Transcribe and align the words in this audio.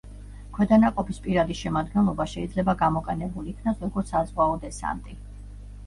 ქვედანაყოფის 0.53 1.19
პირადი 1.25 1.57
შემადგენლობა 1.59 2.27
შეიძლება 2.33 2.77
გამოყენებულ 2.83 3.55
იქნას 3.55 3.87
როგორც 3.87 4.17
საზღვაო 4.19 4.61
დესანტი. 4.69 5.21